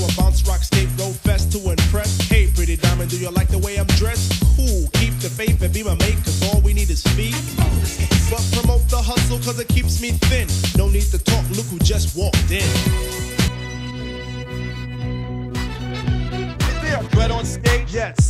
A 0.07 0.21
bounce 0.21 0.47
rock 0.47 0.61
skate 0.63 0.89
road 0.99 1.15
fest 1.15 1.51
to 1.51 1.71
impress. 1.71 2.19
Hey, 2.29 2.51
pretty 2.53 2.77
diamond, 2.77 3.09
do 3.09 3.17
you 3.17 3.29
like 3.29 3.47
the 3.49 3.59
way 3.59 3.77
I'm 3.77 3.87
dressed? 3.97 4.41
Cool, 4.55 4.87
keep 4.93 5.13
the 5.19 5.29
faith 5.29 5.61
and 5.61 5.73
be 5.73 5.83
my 5.83 5.95
mate, 5.95 6.17
cause 6.23 6.41
all 6.47 6.61
we 6.61 6.73
need 6.73 6.89
is 6.89 7.03
feet. 7.15 7.35
But 8.29 8.43
promote 8.51 8.87
the 8.89 9.01
hustle, 9.01 9.37
cause 9.39 9.59
it 9.59 9.67
keeps 9.67 10.01
me 10.01 10.11
thin. 10.29 10.47
No 10.77 10.89
need 10.89 11.07
to 11.11 11.19
talk, 11.19 11.43
look 11.51 11.65
who 11.67 11.79
just 11.79 12.17
walked 12.17 12.51
in. 12.51 12.67
Is 16.67 16.81
there 16.81 16.99
a 17.01 17.33
on 17.33 17.45
stage? 17.45 17.93
Yes, 17.93 18.26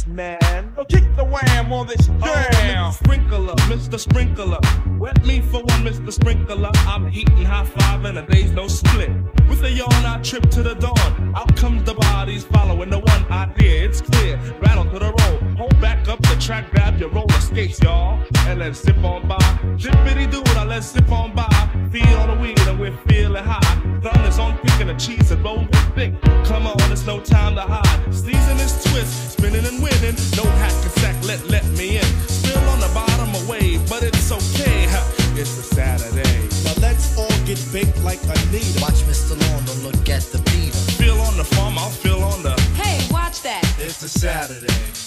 wham 1.46 1.74
on 1.74 1.88
this 1.88 2.10
oh, 2.22 2.48
jam. 2.52 2.92
Sprinkler, 2.92 3.56
Mr. 3.70 4.00
Sprinkler. 4.00 4.60
Wet 4.98 5.24
me 5.26 5.42
for 5.42 5.62
one, 5.62 5.84
Mr. 5.84 6.12
Sprinkler. 6.12 6.72
I'm 6.88 7.08
heating 7.10 7.46
high 7.46 7.66
five 7.66 8.06
and 8.06 8.18
a 8.18 8.24
day's 8.24 8.52
no 8.52 8.68
split. 8.68 9.10
With 9.48 9.64
a 9.64 9.72
yawn, 9.72 9.94
I 9.94 10.20
trip 10.22 10.50
to 10.52 10.64
the 10.64 10.76
dawn. 10.76 11.34
Out 11.36 11.56
comes 11.56 11.84
the 11.84 11.94
bodies 11.94 12.46
following 12.46 12.90
the 12.90 13.00
one 13.00 13.32
idea. 13.32 13.86
It's 13.86 14.02
clear. 14.02 14.38
Rattle 14.60 14.86
to 14.86 15.00
the 15.00 15.14
roll. 15.20 15.56
Hold 15.58 15.80
back 15.82 16.08
up 16.08 16.22
the 16.22 16.36
track, 16.40 16.72
grab 16.72 17.00
your 17.00 17.10
roller 17.10 17.40
skates, 17.40 17.82
y'all. 17.82 18.20
And 18.48 18.60
let's 18.60 18.82
zip 18.82 19.04
on 19.04 19.28
by. 19.28 19.38
Zippity 19.78 20.30
doo, 20.30 20.44
now 20.54 20.66
let's 20.66 20.92
zip 20.92 21.12
on 21.12 21.34
by. 21.34 21.48
Feel 21.92 22.28
the 22.28 22.38
weed 22.42 22.60
and 22.68 22.80
we're 22.80 22.96
feeling 23.08 23.44
high. 23.44 23.60
Thumb 24.02 24.26
is 24.26 24.40
on 24.40 24.58
quick 24.60 24.80
and 24.82 24.90
the 24.90 24.96
cheese 24.96 25.32
is 25.32 25.38
rolling 25.40 25.68
thick. 25.96 26.14
Come 26.46 26.68
on, 26.68 26.92
it's 26.92 27.06
no 27.06 27.20
time 27.20 27.56
to 27.56 27.62
hide. 27.62 28.14
Season 28.14 28.58
is 28.58 28.84
twist, 28.84 29.34
spinning 29.34 29.66
and 29.66 29.82
winning. 29.82 30.16
No 30.36 30.44
hack 30.62 30.74
and 30.84 30.92
sack, 31.02 31.24
let 31.28 31.46
let 31.50 31.66
me 31.78 31.98
in. 31.98 32.06
Spill 32.28 32.64
on 32.70 32.80
the 32.80 32.90
bottom 32.94 33.30
away, 33.44 33.78
but 33.90 34.02
it's 34.02 34.32
okay. 34.32 34.86
ha, 34.88 35.04
It's 35.36 35.58
a 35.58 35.64
Saturday. 35.64 36.48
Now 36.64 36.74
let's 36.82 37.18
all 37.18 37.38
get 37.46 37.60
baked 37.74 38.02
like 38.04 38.24
Anita. 38.24 38.82
Watch 38.82 39.04
Mr. 39.04 39.36
Lawn, 39.42 39.66
don't 39.66 39.84
look 39.84 40.10
at 40.10 40.24
the 40.32 40.40
beat. 40.50 40.74
Feel 40.98 41.20
on 41.22 41.36
the 41.38 41.44
farm, 41.44 41.78
I'll 41.78 41.90
feel 41.90 42.24
on 42.24 42.44
the. 42.44 42.56
Hey, 42.82 43.06
watch 43.12 43.42
that. 43.42 43.64
It's 43.78 44.02
a 44.04 44.10
Saturday. 44.10 45.07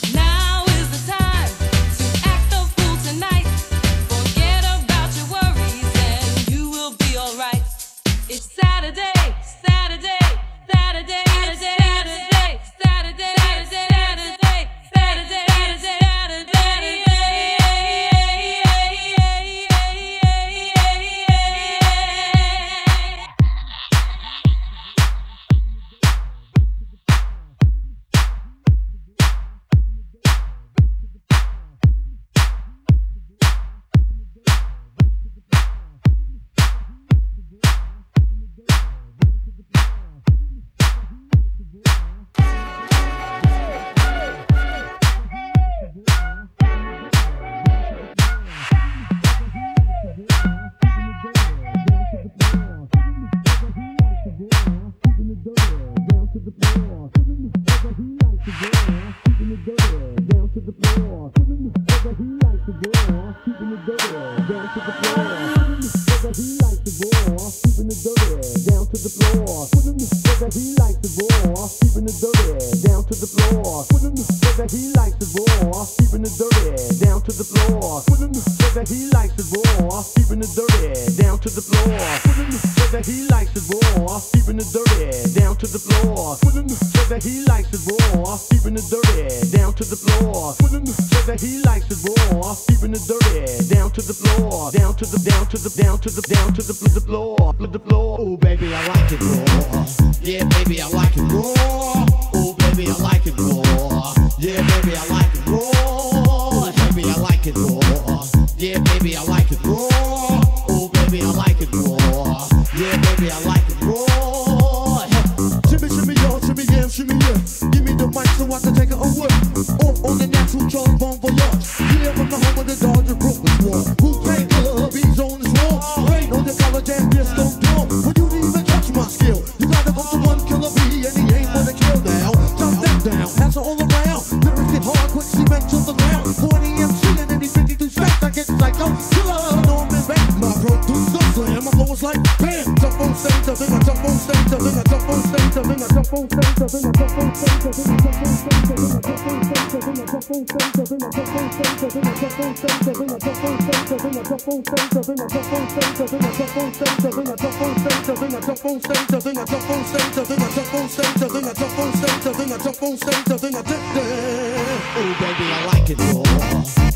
on 161.81 161.93
stage, 161.95 162.27
I 162.27 162.33
think 162.33 162.53
I 162.53 162.59
jump 162.59 162.83
on 162.83 162.97
stage, 162.97 163.31
I 163.31 163.39
think 163.39 163.57
I 163.57 163.63
did 163.63 163.81
that. 163.95 164.81
Oh, 164.97 165.17
baby, 165.21 165.47
I 165.53 165.65
like 165.73 165.91
it 165.91 165.99
more. 166.13 166.27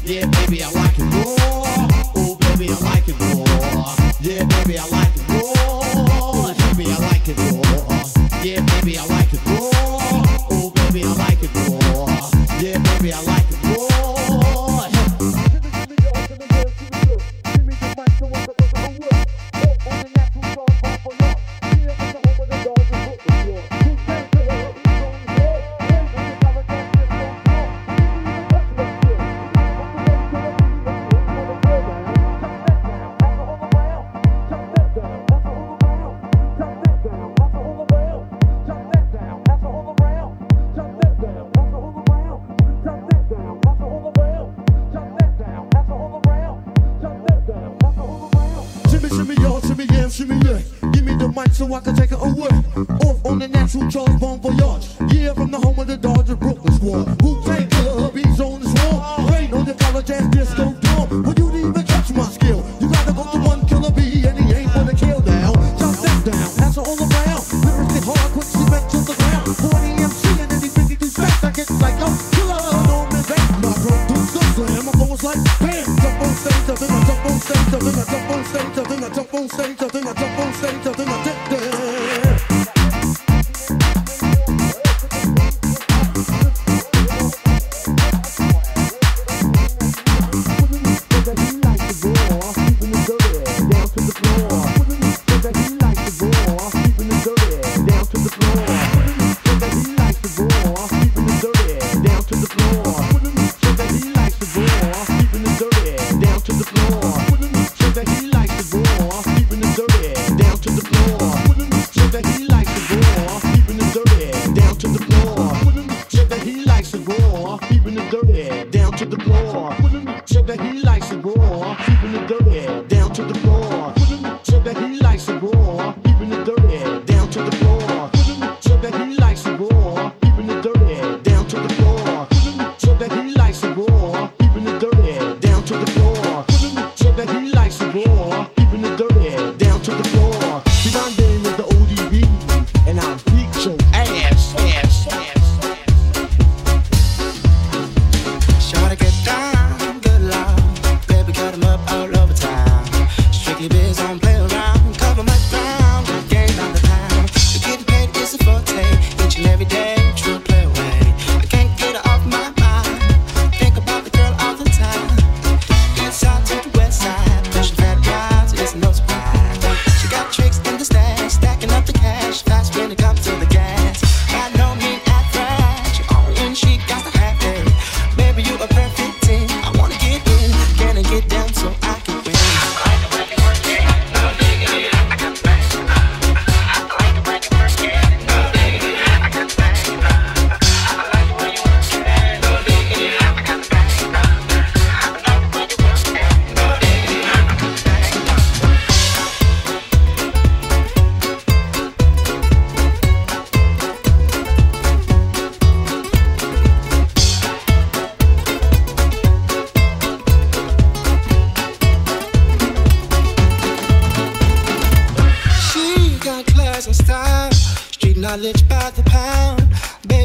Yeah, 0.04 0.26
baby, 0.26 0.62
I 0.62 0.70
like 0.72 0.90
it. 0.90 0.93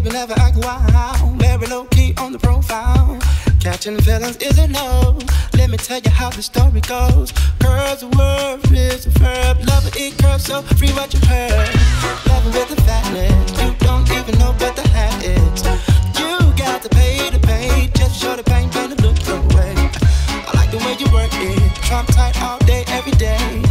you 0.09 0.13
never 0.13 0.33
act 0.39 0.57
wild. 0.57 1.39
Very 1.39 1.67
low 1.67 1.85
key 1.85 2.13
on 2.17 2.31
the 2.31 2.39
profile. 2.39 3.19
Catching 3.59 3.99
feelings 4.01 4.37
is 4.37 4.57
a 4.57 4.67
no. 4.67 5.17
Let 5.53 5.69
me 5.69 5.77
tell 5.77 5.99
you 5.99 6.09
how 6.09 6.29
the 6.29 6.41
story 6.41 6.81
goes. 6.81 7.31
Curves, 7.59 8.03
a 8.03 8.07
word, 8.17 8.59
is 8.71 9.05
a 9.05 9.09
verb. 9.19 9.57
Love 9.67 9.85
it, 9.95 10.17
curves, 10.17 10.45
so 10.45 10.61
free 10.77 10.91
what 10.91 11.13
you 11.13 11.19
heard. 11.27 11.69
Loving 12.27 12.53
with 12.53 12.77
a 12.77 12.81
fatness. 12.87 13.51
You 13.61 13.73
don't 13.79 14.09
even 14.11 14.39
know 14.39 14.53
what 14.61 14.75
the 14.75 14.87
hat 14.89 15.23
is. 15.23 15.61
You 16.19 16.37
got 16.57 16.81
to 16.83 16.89
pay 16.89 17.29
to 17.29 17.39
pay. 17.39 17.89
Just 17.93 18.21
show 18.21 18.35
the 18.35 18.43
pain, 18.43 18.69
better 18.69 18.95
look 19.03 19.17
your 19.27 19.41
way. 19.55 19.73
I 20.47 20.51
like 20.55 20.71
the 20.71 20.77
way 20.77 20.95
you 20.97 21.07
work 21.13 21.31
it. 21.33 21.75
Trump 21.87 22.07
tight 22.09 22.41
all 22.41 22.59
day, 22.59 22.83
every 22.87 23.13
day. 23.13 23.68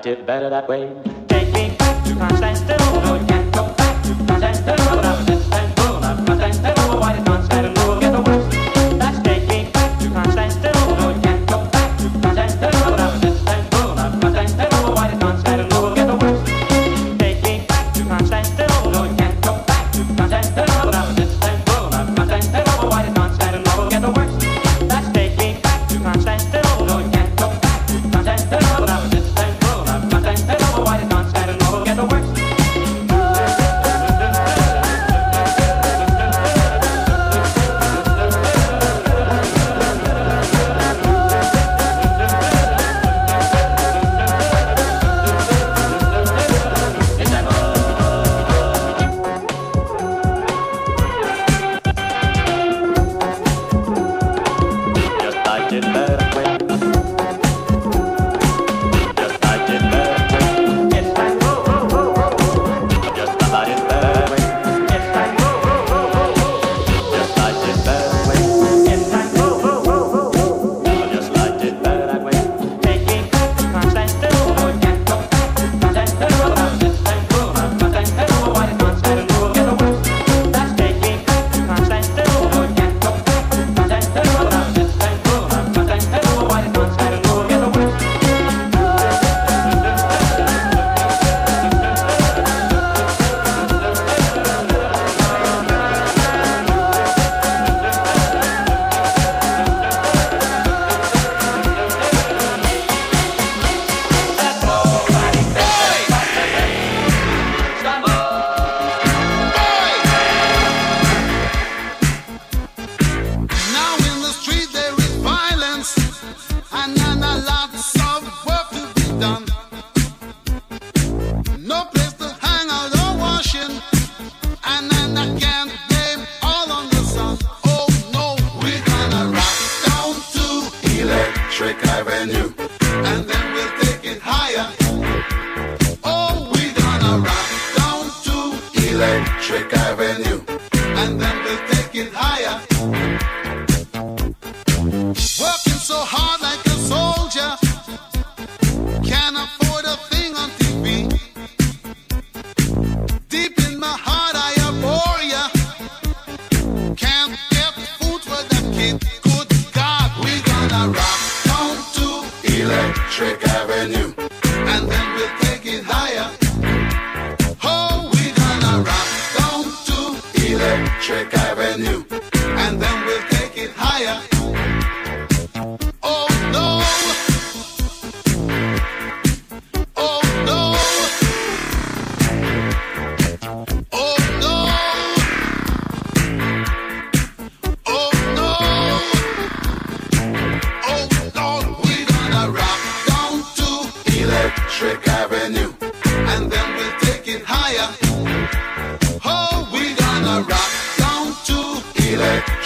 Liked 0.00 0.18
it 0.18 0.26
better 0.26 0.48
that 0.48 0.66
way. 0.68 0.89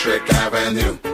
Electric 0.07 0.35
Avenue, 0.35 1.14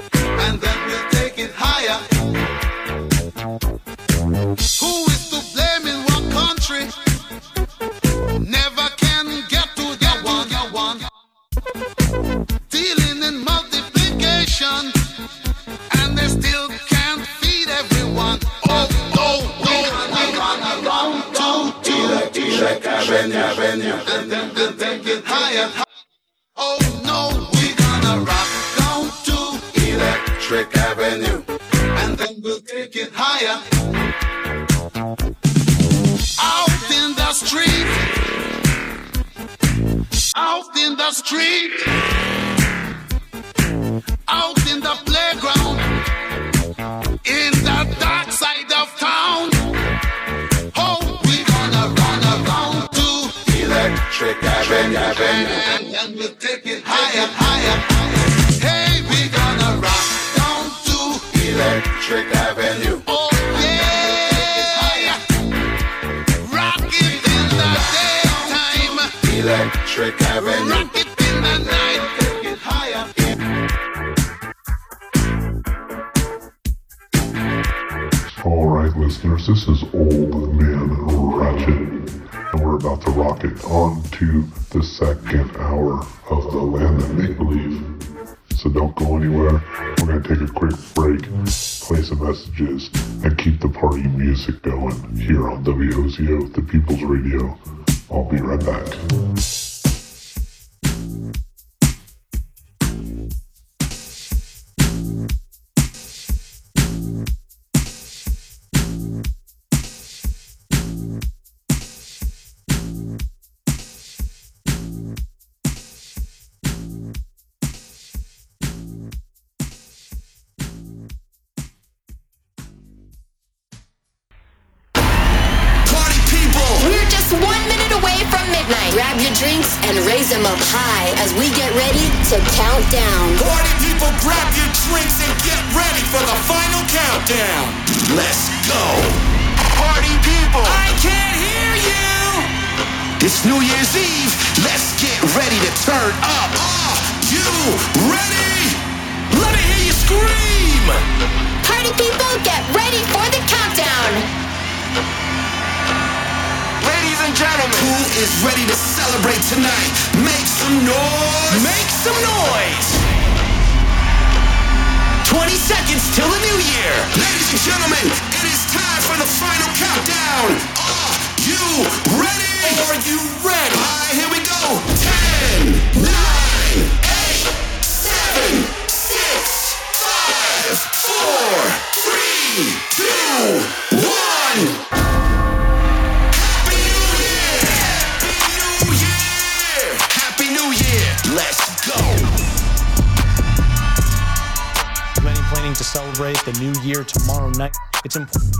It's 198.02 198.16
important. 198.16 198.56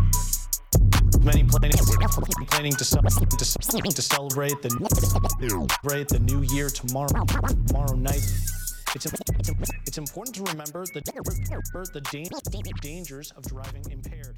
Many 1.24 1.44
planning, 1.44 1.78
planning 2.46 2.72
to, 2.72 2.84
to, 2.84 3.40
to 3.40 4.02
celebrate 4.02 4.60
the 4.62 4.70
celebrate 4.90 6.08
the 6.08 6.18
new 6.18 6.42
year 6.54 6.68
tomorrow 6.68 7.24
tomorrow 7.68 7.94
night. 7.94 8.24
It's, 8.94 9.06
it's 9.86 9.98
important 9.98 10.36
to 10.36 10.42
remember 10.44 10.84
the, 10.86 11.00
the 11.00 12.72
dangers 12.82 13.30
of 13.32 13.44
driving 13.44 13.84
impaired. 13.90 14.36